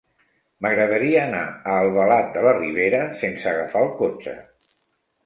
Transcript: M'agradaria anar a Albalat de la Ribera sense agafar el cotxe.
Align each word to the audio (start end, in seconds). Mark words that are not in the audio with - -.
M'agradaria 0.65 1.19
anar 1.23 1.41
a 1.49 1.75
Albalat 1.81 2.31
de 2.37 2.43
la 2.45 2.53
Ribera 2.57 3.03
sense 3.25 3.47
agafar 3.53 3.85
el 3.89 3.93
cotxe. 4.01 4.35